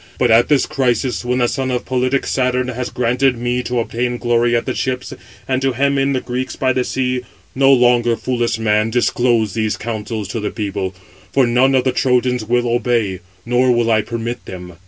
But 0.17 0.31
at 0.31 0.47
this 0.47 0.65
crisis, 0.65 1.23
when 1.23 1.37
the 1.37 1.47
son 1.47 1.69
of 1.69 1.85
politic 1.85 2.25
Saturn 2.25 2.69
has 2.69 2.89
granted 2.89 3.37
me 3.37 3.61
to 3.61 3.79
obtain 3.79 4.17
glory 4.17 4.55
at 4.55 4.65
the 4.65 4.73
ships, 4.73 5.13
and 5.47 5.61
to 5.61 5.73
hem 5.73 5.99
in 5.99 6.13
the 6.13 6.21
Greeks 6.21 6.55
by 6.55 6.73
the 6.73 6.83
sea, 6.83 7.21
no 7.53 7.71
longer, 7.71 8.15
foolish 8.15 8.57
man, 8.57 8.89
disclose 8.89 9.53
these 9.53 9.77
counsels 9.77 10.27
to 10.29 10.39
the 10.39 10.49
people: 10.49 10.95
for 11.31 11.45
none 11.45 11.75
of 11.75 11.83
the 11.83 11.91
Trojans 11.91 12.43
will 12.43 12.67
obey; 12.67 13.19
nor 13.45 13.71
will 13.71 13.91
I 13.91 14.01
permit 14.01 14.43
them. 14.45 14.73